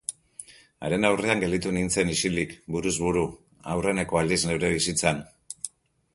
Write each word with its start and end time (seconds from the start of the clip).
Haren 0.87 1.03
aurrean 1.09 1.43
gelditu 1.43 1.73
nintzen 1.75 2.13
isilik 2.13 2.57
buruz 2.77 2.95
buru, 3.05 3.27
aurreneko 3.75 4.23
aldiz 4.23 4.41
neure 4.49 4.75
bizitzan. 4.79 5.23